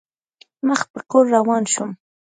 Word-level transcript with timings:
مخ 0.67 0.81
په 0.93 0.99
کور 1.09 1.25
روان 1.35 1.63
شوم. 1.73 1.91